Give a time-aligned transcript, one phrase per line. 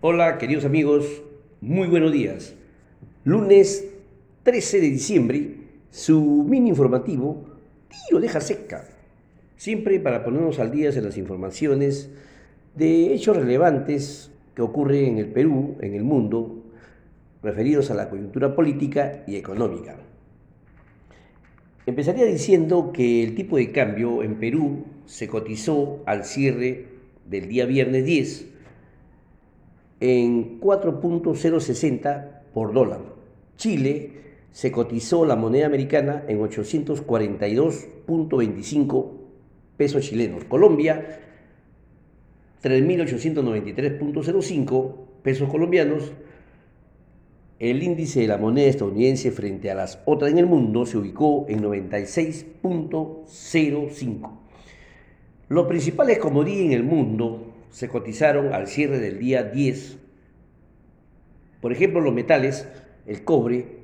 [0.00, 1.24] Hola queridos amigos,
[1.60, 2.54] muy buenos días.
[3.24, 3.84] Lunes
[4.44, 5.54] 13 de diciembre,
[5.90, 7.46] su mini informativo,
[7.88, 8.84] tiro deja seca.
[9.56, 12.10] Siempre para ponernos al día en las informaciones
[12.76, 16.62] de hechos relevantes que ocurren en el Perú, en el mundo,
[17.42, 19.96] referidos a la coyuntura política y económica.
[21.86, 26.86] Empezaría diciendo que el tipo de cambio en Perú se cotizó al cierre
[27.28, 28.57] del día viernes 10
[30.00, 33.00] en 4.060 por dólar.
[33.56, 34.18] Chile
[34.52, 39.10] se cotizó la moneda americana en 842.25
[39.76, 40.44] pesos chilenos.
[40.44, 41.20] Colombia
[42.62, 46.12] 3.893.05 pesos colombianos.
[47.58, 51.44] El índice de la moneda estadounidense frente a las otras en el mundo se ubicó
[51.48, 54.30] en 96.05.
[55.48, 59.98] Los principales commodities en el mundo se cotizaron al cierre del día 10.
[61.60, 62.68] Por ejemplo, los metales,
[63.06, 63.78] el cobre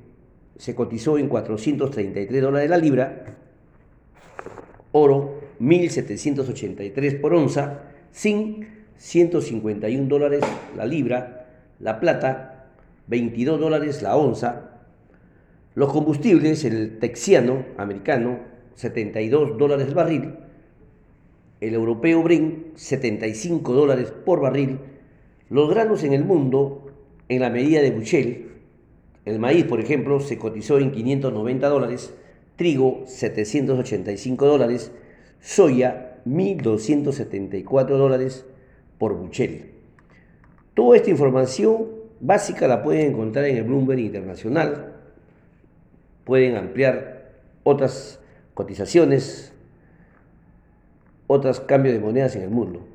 [0.57, 3.25] se cotizó en 433 dólares la libra,
[4.91, 7.83] oro 1783 por onza,
[8.13, 8.65] zinc
[8.97, 10.41] 151 dólares
[10.77, 11.47] la libra,
[11.79, 12.67] la plata
[13.07, 14.71] 22 dólares la onza,
[15.75, 18.39] los combustibles, el texiano americano
[18.75, 20.33] 72 dólares el barril,
[21.67, 24.79] el europeo Brent 75 dólares por barril,
[25.49, 26.91] los granos en el mundo,
[27.29, 28.51] en la medida de Buchel,
[29.25, 32.13] el maíz, por ejemplo, se cotizó en 590 dólares,
[32.55, 34.91] trigo 785 dólares,
[35.41, 38.45] soya 1.274 dólares
[38.99, 39.71] por Buchel.
[40.75, 41.87] Toda esta información
[42.19, 44.93] básica la pueden encontrar en el Bloomberg Internacional.
[46.23, 47.31] Pueden ampliar
[47.63, 48.19] otras
[48.53, 49.54] cotizaciones
[51.27, 52.85] otros cambios de monedas en el mundo.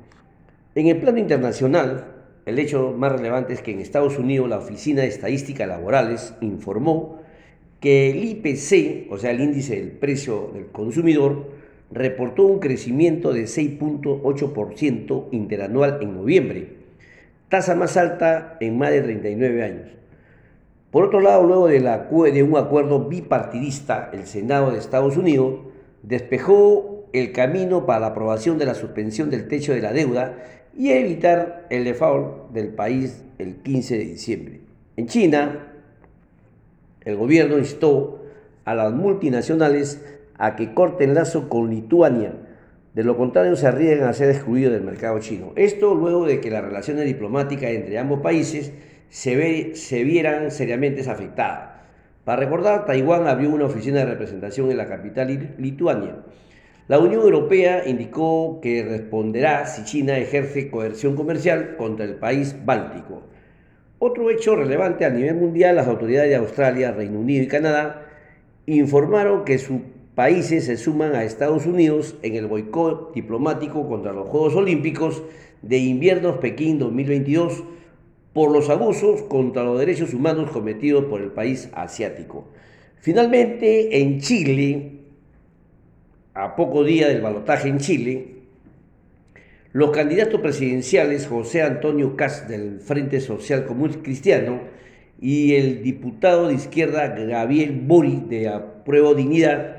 [0.75, 2.05] En el plano internacional,
[2.45, 7.19] el hecho más relevante es que en Estados Unidos la Oficina de Estadísticas Laborales informó
[7.79, 11.49] que el IPC, o sea, el índice del precio del consumidor,
[11.91, 16.69] reportó un crecimiento de 6.8% interanual en noviembre,
[17.49, 19.87] tasa más alta en más de 39 años.
[20.89, 21.79] Por otro lado, luego de,
[22.31, 25.59] de un acuerdo bipartidista, el Senado de Estados Unidos
[26.03, 30.37] despejó el camino para la aprobación de la suspensión del techo de la deuda
[30.77, 34.59] y evitar el default del país el 15 de diciembre.
[34.97, 35.73] En China,
[37.03, 38.23] el gobierno instó
[38.65, 40.03] a las multinacionales
[40.37, 42.33] a que corten lazo con Lituania,
[42.93, 45.53] de lo contrario se arriesgan a ser excluidos del mercado chino.
[45.55, 48.73] Esto luego de que las relaciones diplomáticas entre ambos países
[49.09, 51.71] se, se vieran seriamente afectadas.
[52.25, 56.17] Para recordar, Taiwán abrió una oficina de representación en la capital lituania.
[56.91, 63.21] La Unión Europea indicó que responderá si China ejerce coerción comercial contra el país báltico.
[63.97, 68.07] Otro hecho relevante a nivel mundial, las autoridades de Australia, Reino Unido y Canadá
[68.65, 69.79] informaron que sus
[70.15, 75.23] países se suman a Estados Unidos en el boicot diplomático contra los Juegos Olímpicos
[75.61, 77.63] de Invierno Pekín 2022
[78.33, 82.49] por los abusos contra los derechos humanos cometidos por el país asiático.
[82.99, 85.00] Finalmente, en Chile,
[86.33, 88.27] a poco día del balotaje en Chile,
[89.73, 94.61] los candidatos presidenciales José Antonio Cas del Frente Social Común Cristiano
[95.19, 99.77] y el diputado de izquierda Gabriel Bori de Apruebo Dignidad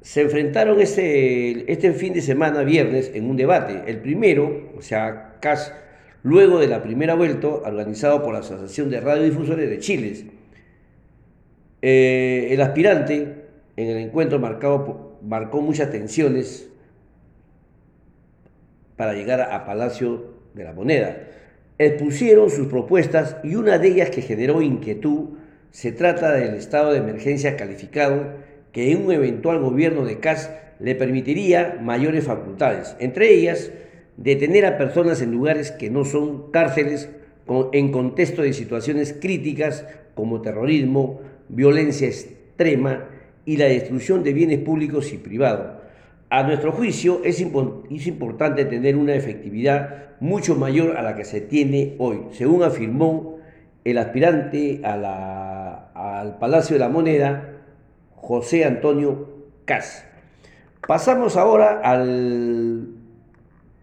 [0.00, 3.82] se enfrentaron este, este fin de semana, viernes, en un debate.
[3.88, 5.74] El primero, o sea, Cas,
[6.22, 10.14] luego de la primera vuelta, organizado por la Asociación de Radiodifusores de Chile.
[11.82, 13.46] Eh, el aspirante
[13.76, 16.68] en el encuentro marcado por marcó muchas tensiones
[18.96, 21.18] para llegar a Palacio de la Moneda.
[21.78, 25.36] Expusieron sus propuestas y una de ellas que generó inquietud
[25.70, 28.34] se trata del estado de emergencia calificado
[28.72, 33.70] que en un eventual gobierno de CAS le permitiría mayores facultades, entre ellas
[34.16, 37.10] detener a personas en lugares que no son cárceles
[37.72, 39.84] en contexto de situaciones críticas
[40.14, 43.08] como terrorismo, violencia extrema
[43.46, 45.76] y la destrucción de bienes públicos y privados.
[46.28, 51.94] A nuestro juicio es, importante tener una efectividad mucho mayor a la que se tiene
[51.98, 53.38] hoy, según afirmó
[53.84, 57.52] el aspirante al Palacio de la Moneda,
[58.16, 59.28] José Antonio
[59.64, 60.04] Cas.
[60.86, 62.88] Pasamos ahora al,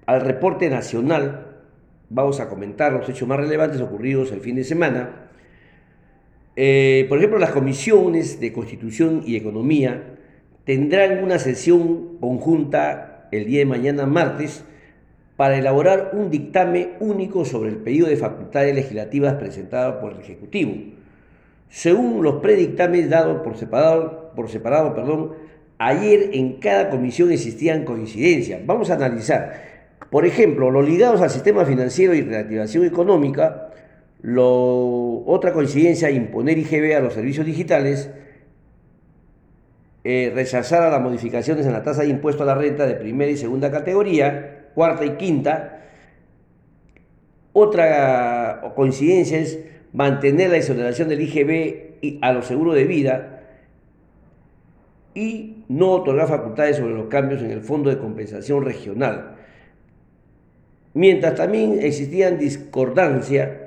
[0.05, 1.47] al reporte nacional.
[2.09, 5.29] Vamos a comentar los hechos más relevantes ocurridos el fin de semana.
[6.55, 10.17] Eh, por ejemplo, las comisiones de Constitución y Economía
[10.65, 14.63] tendrán una sesión conjunta el día de mañana, martes,
[15.35, 20.73] para elaborar un dictamen único sobre el pedido de facultades legislativas presentado por el Ejecutivo.
[21.69, 25.35] Según los predictámenes dados por separado,
[25.79, 28.63] ayer en cada comisión existían coincidencias.
[28.65, 29.73] Vamos a analizar.
[30.11, 33.71] Por ejemplo, los ligados al sistema financiero y reactivación económica,
[34.25, 38.09] otra coincidencia, imponer IGB a los servicios digitales,
[40.05, 43.31] eh, rechazar a las modificaciones en la tasa de impuesto a la renta de primera
[43.31, 45.81] y segunda categoría, cuarta y quinta.
[47.51, 49.59] Otra coincidencia es
[49.91, 53.41] mantener la exoneración del IGB a los seguros de vida
[55.13, 59.35] y no otorgar facultades sobre los cambios en el Fondo de Compensación Regional.
[60.93, 63.62] Mientras también existían discordancia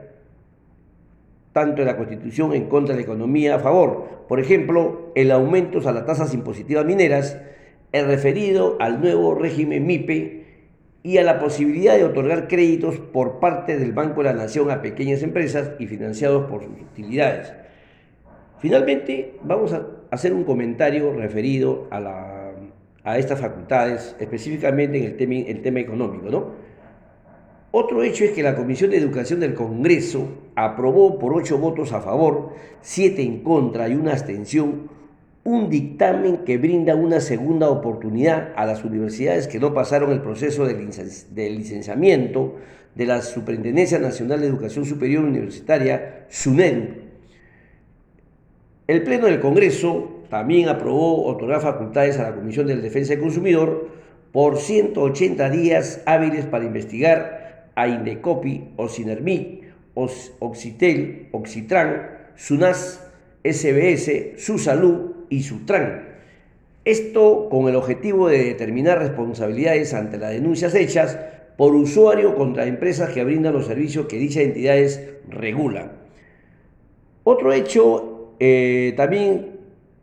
[1.57, 4.27] tanto en la Constitución en contra de la economía a favor.
[4.29, 7.41] Por ejemplo, el aumento a las tasas impositivas mineras,
[7.93, 10.45] el referido al nuevo régimen MIPE
[11.03, 14.83] y a la posibilidad de otorgar créditos por parte del Banco de la Nación a
[14.83, 17.55] pequeñas empresas y financiados por sus utilidades.
[18.59, 22.53] Finalmente, vamos a hacer un comentario referido a,
[23.17, 26.29] estas facultades, específicamente en el tema, el tema económico.
[26.29, 26.53] ¿no?
[27.79, 32.01] Otro hecho es que la Comisión de Educación del Congreso aprobó por ocho votos a
[32.01, 34.89] favor, siete en contra y una abstención
[35.45, 40.65] un dictamen que brinda una segunda oportunidad a las universidades que no pasaron el proceso
[40.65, 42.55] de, licenciamiento
[42.95, 46.95] de la Superintendencia Nacional de Educación Superior Universitaria, SUNEDU.
[48.87, 53.91] El Pleno del Congreso también aprobó otorgar facultades a la Comisión de Defensa del Consumidor
[54.33, 57.46] por 180 días hábiles para investigar
[57.77, 59.65] a Indecopi, Ocinermic,
[59.95, 63.07] Oxitel, Oxitran, SUNAS,
[63.45, 66.17] SBS, Su Salud y Sutran.
[66.85, 71.19] Esto con el objetivo de determinar responsabilidades ante las denuncias hechas
[71.57, 75.93] por usuario contra empresas que brindan los servicios que dichas entidades regulan.
[77.25, 79.57] Otro hecho eh, también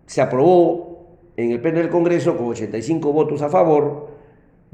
[0.05, 4.12] se aprobó en el Pleno del Congreso con 85 votos a favor,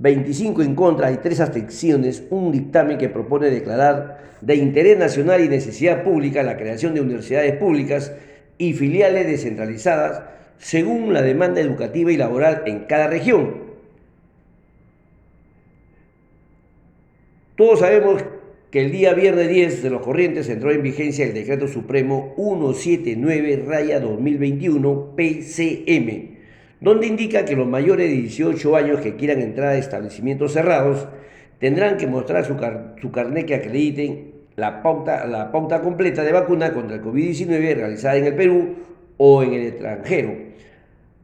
[0.01, 5.49] 25 en contra y 3 abstenciones, un dictamen que propone declarar de interés nacional y
[5.49, 8.13] necesidad pública la creación de universidades públicas
[8.57, 10.21] y filiales descentralizadas
[10.57, 13.67] según la demanda educativa y laboral en cada región.
[17.55, 18.23] Todos sabemos
[18.71, 25.15] que el día viernes 10 de los corrientes entró en vigencia el Decreto Supremo 179-2021
[25.15, 26.38] PCM,
[26.81, 31.07] donde indica que los mayores de 18 años que quieran entrar a establecimientos cerrados
[31.59, 32.55] tendrán que mostrar su,
[33.01, 38.17] su carnet que acrediten la pauta, la pauta completa de vacuna contra el COVID-19 realizada
[38.17, 38.75] en el Perú
[39.17, 40.33] o en el extranjero.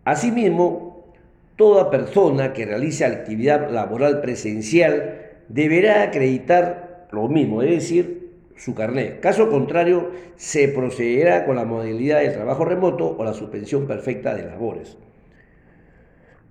[0.04, 1.13] Asimismo,
[1.56, 9.19] toda persona que realice actividad laboral presencial deberá acreditar lo mismo, es decir, su carnet.
[9.19, 14.46] Caso contrario, se procederá con la modalidad de trabajo remoto o la suspensión perfecta de
[14.46, 14.98] labores.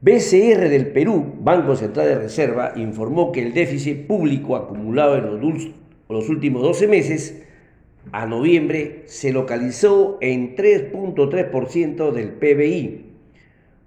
[0.04, 5.72] BCR del Perú, Banco Central de Reserva, informó que el déficit público acumulado en
[6.10, 7.42] los últimos 12 meses,
[8.12, 13.06] a noviembre, se localizó en 3.3% del PBI,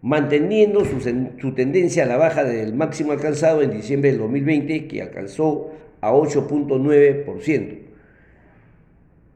[0.02, 5.70] manteniendo su, tendencia a la baja del máximo alcanzado en diciembre del 2020, que alcanzó
[6.02, 7.78] a 8.9%.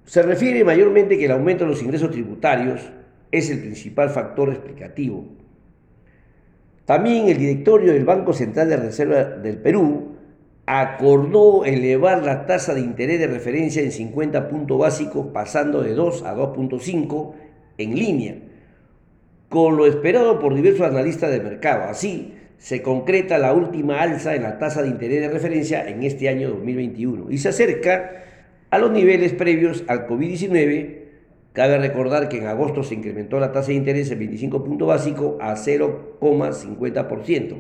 [0.06, 2.82] Se refiere mayormente que el aumento de los ingresos tributarios
[3.32, 5.40] es el principal factor explicativo.
[6.91, 10.10] También el directorio del Banco Central de Reserva del Perú
[10.65, 16.24] acordó elevar la tasa de interés de referencia en 50 puntos básicos, pasando de 2
[16.24, 17.31] a 2.5
[17.77, 18.36] en línea,
[19.48, 21.83] con lo esperado por diversos analistas de mercado.
[21.83, 26.27] Así, se concreta la última alza en la tasa de interés de referencia en este
[26.27, 28.25] año 2021 y se acerca
[28.69, 31.00] a los niveles previos al COVID-19.
[31.53, 35.36] Cabe recordar que en agosto se incrementó la tasa de interés en 25 puntos básicos
[35.41, 37.55] a 0,50%.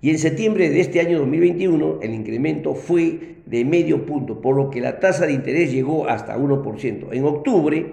[0.00, 4.70] Y en septiembre de este año 2021 el incremento fue de medio punto, por lo
[4.70, 7.08] que la tasa de interés llegó hasta 1%.
[7.12, 7.92] En octubre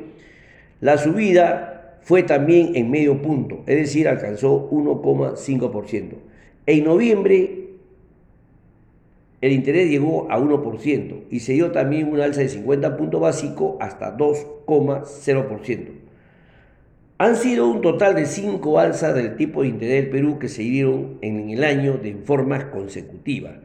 [0.79, 6.15] la subida fue también en medio punto, es decir, alcanzó 1,5%.
[6.65, 7.70] En noviembre
[9.41, 13.77] el interés llegó a 1% y se dio también una alza de 50 puntos básico
[13.81, 15.87] hasta 2,0%.
[17.17, 20.61] Han sido un total de cinco alzas del tipo de interés del Perú que se
[20.61, 23.59] dieron en el año de forma consecutiva.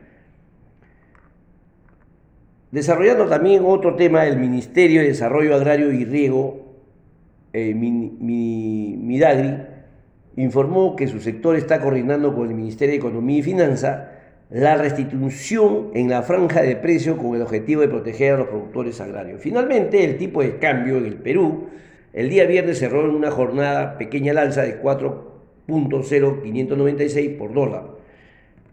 [2.71, 6.75] Desarrollando también otro tema, el Ministerio de Desarrollo Agrario y Riego,
[7.53, 9.57] eh, Midagri,
[10.37, 14.13] informó que su sector está coordinando con el Ministerio de Economía y Finanza
[14.51, 19.01] la restitución en la franja de precio con el objetivo de proteger a los productores
[19.01, 19.41] agrarios.
[19.41, 21.69] Finalmente, el tipo de cambio en el Perú
[22.17, 27.89] el día viernes cerró en una jornada pequeña al alza de 4.0596 por dólar.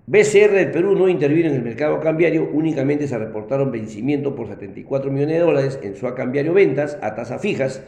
[0.06, 5.12] BCR del Perú no intervino en el mercado cambiario, únicamente se reportaron vencimientos por 74
[5.12, 7.84] millones de dólares en su cambiario ventas a tasas fijas,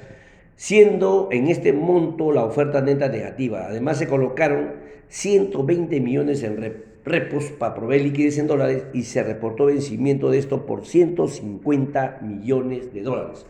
[0.58, 3.68] siendo en este monto la oferta neta negativa.
[3.68, 4.74] Además se colocaron
[5.08, 10.66] 120 millones en repos para proveer liquidez en dólares y se reportó vencimiento de esto
[10.66, 13.46] por 150 millones de dólares.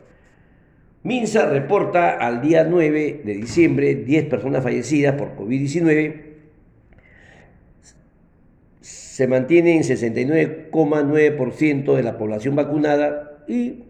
[1.03, 6.21] Minsa reporta al día 9 de diciembre 10 personas fallecidas por COVID-19.
[8.81, 13.83] Se mantiene en 69,9% de la población vacunada y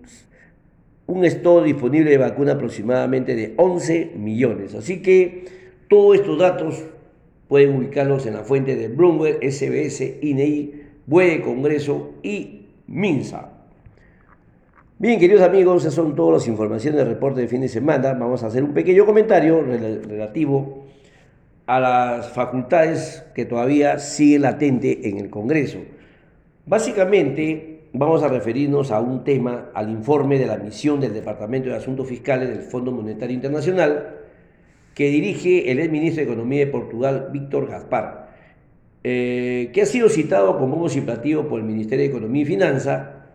[1.07, 4.75] un stock disponible de vacuna aproximadamente de 11 millones.
[4.75, 5.45] Así que
[5.87, 6.83] todos estos datos
[7.47, 13.51] pueden ubicarlos en la fuente de Bloomberg, SBS, INEI, BUE Congreso y MINSA.
[14.97, 18.13] Bien, queridos amigos, esas son todas las informaciones del reporte de fin de semana.
[18.13, 20.85] Vamos a hacer un pequeño comentario relativo
[21.67, 25.79] a las facultades que todavía siguen latente en el Congreso.
[26.65, 31.75] Básicamente, vamos a referirnos a un tema, al informe de la misión del Departamento de
[31.75, 34.24] Asuntos Fiscales del Fondo Monetario Internacional,
[34.95, 38.29] que dirige el exministro de Economía de Portugal, Víctor Gaspar,
[39.03, 41.01] eh, que ha sido citado como un y
[41.43, 43.27] por el Ministerio de Economía y Finanza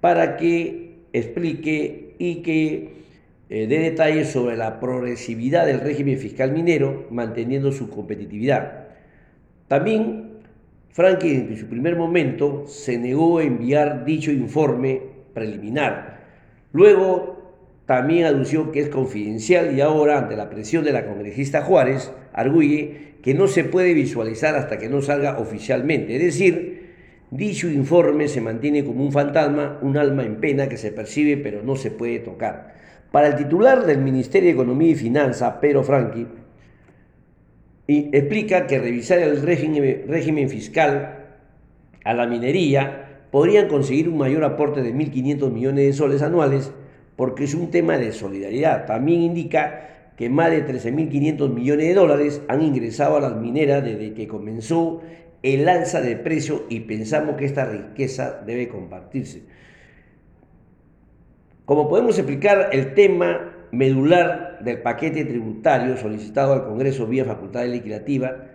[0.00, 3.04] para que explique y que
[3.48, 8.88] eh, dé detalles sobre la progresividad del régimen fiscal minero, manteniendo su competitividad.
[9.68, 10.40] También,
[10.90, 15.00] Franklin en su primer momento se negó a enviar dicho informe
[15.32, 16.20] preliminar.
[16.72, 17.33] Luego,
[17.86, 23.14] también anunció que es confidencial y ahora, ante la presión de la congresista Juárez, arguye
[23.22, 26.16] que no se puede visualizar hasta que no salga oficialmente.
[26.16, 26.84] Es decir,
[27.34, 31.64] Dicho informe se mantiene como un fantasma, un alma en pena que se percibe pero
[31.64, 32.74] no se puede tocar.
[33.10, 36.28] Para el titular del Ministerio de Economía y Finanza, Pedro Franqui,
[37.88, 41.24] explica que revisar el régimen, régimen fiscal
[42.04, 46.72] a la minería podrían conseguir un mayor aporte de 1.500 millones de soles anuales
[47.16, 48.86] porque es un tema de solidaridad.
[48.86, 54.14] También indica que más de 13.500 millones de dólares han ingresado a las mineras desde
[54.14, 55.02] que comenzó
[55.42, 59.42] el alza de precio y pensamos que esta riqueza debe compartirse.
[61.64, 68.46] Como podemos explicar, el tema medular del paquete tributario solicitado al Congreso vía facultad legislativa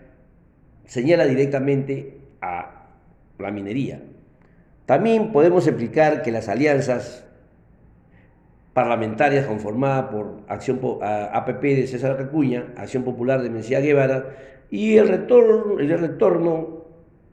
[0.85, 2.87] señala directamente a
[3.37, 4.01] la minería.
[4.85, 7.25] También podemos explicar que las alianzas
[8.73, 14.38] parlamentarias conformadas por Acción APP de César Cacuña, Acción Popular de Mencía Guevara
[14.69, 16.79] y el retorno, el retorno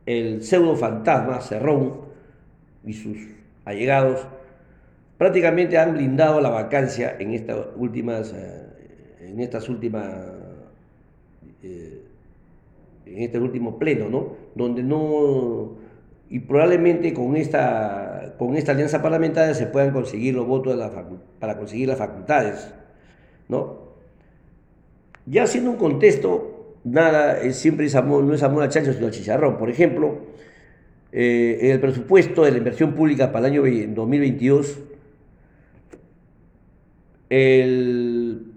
[0.06, 2.06] el pseudo fantasma Cerrón
[2.84, 3.18] y sus
[3.64, 4.26] allegados
[5.18, 10.06] prácticamente han blindado la vacancia en estas últimas eh, en estas últimas
[11.62, 12.02] eh,
[13.04, 14.36] en este último pleno, ¿no?
[14.54, 15.76] Donde no
[16.28, 20.78] y probablemente con esta con esta alianza parlamentaria se puedan conseguir los votos
[21.38, 22.72] para conseguir las facultades,
[23.48, 23.86] ¿no?
[25.24, 29.58] Ya haciendo un contexto nada, siempre es no es amor al chancho, sino al chicharrón.
[29.58, 30.18] Por ejemplo,
[31.12, 33.62] eh, en el presupuesto de la inversión pública para el año
[33.94, 34.78] 2022,
[37.28, 38.52] el,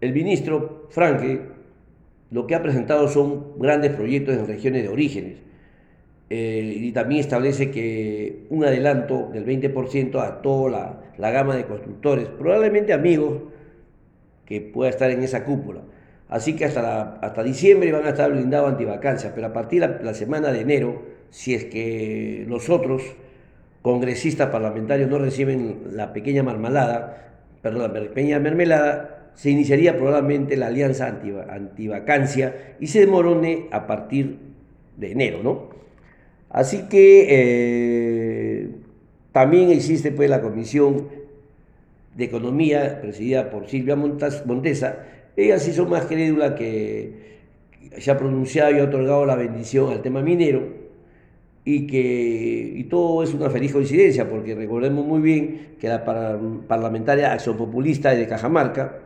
[0.00, 1.40] el ministro Franke
[2.30, 5.38] lo que ha presentado son grandes proyectos en regiones de orígenes.
[6.30, 11.66] Eh, y también establece que un adelanto del 20% a toda la, la, gama de
[11.66, 13.42] constructores, probablemente amigos
[14.46, 15.82] que pueda estar en esa cúpula.
[16.28, 20.14] Así que hasta, hasta diciembre van a estar blindados antivacancias, pero a partir de la,
[20.14, 23.02] semana de enero, si es que los otros
[23.82, 30.68] congresistas parlamentarios no reciben la pequeña marmalada, perdón, la pequeña mermelada, se iniciaría probablemente la
[30.68, 34.38] alianza antivacancia y se demorone a partir
[34.96, 35.83] de enero, ¿no?
[36.54, 38.68] Así que eh,
[39.32, 41.08] también existe pues la Comisión
[42.16, 45.04] de Economía, presidida por Silvia Montesa,
[45.36, 47.40] ella sí son más crédula que
[47.98, 50.62] se ha pronunciado y ha otorgado la bendición al tema minero
[51.64, 57.32] y que y todo es una feliz coincidencia porque recordemos muy bien que la parlamentaria
[57.32, 59.00] Acción Populista de Cajamarca,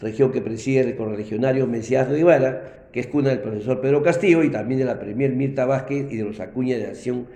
[0.00, 4.50] región que preside el correligionario Mesías Rivera, que es cuna del profesor Pedro Castillo y
[4.50, 7.26] también de la premier Mirta Vázquez y de los Acuña de Acción,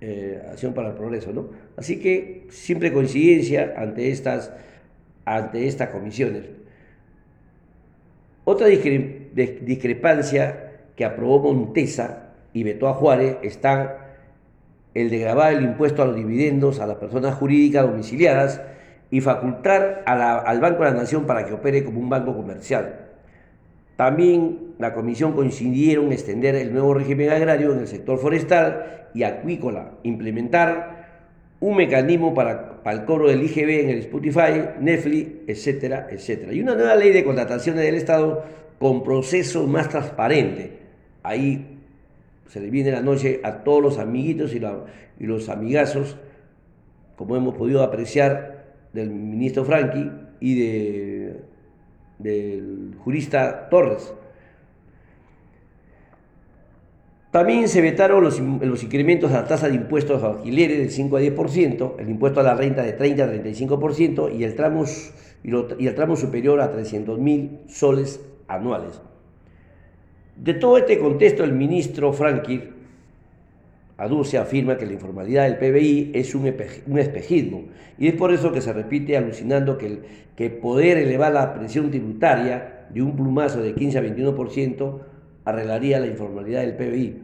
[0.00, 1.32] eh, Acción para el Progreso.
[1.32, 1.50] ¿no?
[1.76, 4.52] Así que siempre coincidencia ante estas,
[5.24, 6.44] ante estas comisiones.
[8.44, 14.06] Otra discrepancia que aprobó Montesa y vetó a Juárez está
[14.94, 18.62] el de grabar el impuesto a los dividendos a las personas jurídicas domiciliadas
[19.10, 23.06] y facultar al Banco de la Nación para que opere como un banco comercial.
[23.96, 29.22] También la comisión coincidieron en extender el nuevo régimen agrario en el sector forestal y
[29.24, 30.98] acuícola, implementar
[31.60, 36.52] un mecanismo para, para el cobro del IGB en el Spotify, Netflix, etcétera, etcétera.
[36.52, 38.44] Y una nueva ley de contrataciones del Estado
[38.78, 40.78] con proceso más transparente.
[41.24, 41.78] Ahí
[42.46, 44.60] se le viene la noche a todos los amiguitos y,
[45.18, 46.16] y los amigazos,
[47.16, 48.57] como hemos podido apreciar
[48.92, 51.40] del ministro Franqui y de,
[52.18, 54.12] del jurista Torres.
[57.30, 61.16] También se vetaron los, los, incrementos a la tasa de impuestos a alquileres del 5
[61.16, 64.84] a 10%, el impuesto a la renta de 30 a 35% y el tramo,
[65.44, 69.02] y, el tramo superior a 300 mil soles anuales.
[70.36, 72.62] De todo este contexto, el ministro Franqui
[73.98, 77.64] aduce, afirma que la informalidad del PBI es un, espejismo
[77.98, 79.98] y es por eso que se repite alucinando que,
[80.36, 85.00] que poder elevar la presión tributaria de un plumazo de 15 a 21%
[85.44, 87.16] arreglaría la informalidad del PBI,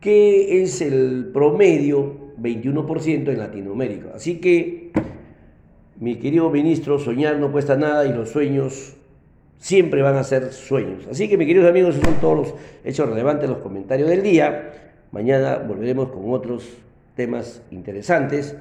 [0.00, 4.12] que es el promedio 21% en Latinoamérica.
[4.14, 4.92] Así que,
[5.98, 8.96] mi querido ministro, soñar no cuesta nada y los sueños
[9.58, 11.06] siempre van a ser sueños.
[11.10, 12.54] Así que, mis queridos amigos, esos son todos los
[12.84, 14.85] hechos relevantes, los comentarios del día.
[15.16, 16.68] Mañana volveremos con otros
[17.14, 18.54] temas interesantes.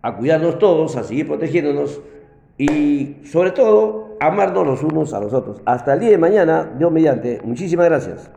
[0.00, 2.00] A cuidarnos todos, a seguir protegiéndonos
[2.56, 5.60] y, sobre todo, amarnos los unos a los otros.
[5.66, 7.42] Hasta el día de mañana, Dios mediante.
[7.44, 8.30] Muchísimas gracias.